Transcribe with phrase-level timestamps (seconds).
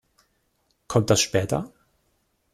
[0.87, 1.71] Kommt das später?